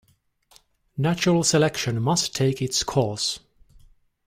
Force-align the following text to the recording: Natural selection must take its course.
Natural 0.97 1.43
selection 1.43 2.01
must 2.01 2.35
take 2.35 2.59
its 2.59 2.81
course. 2.81 3.39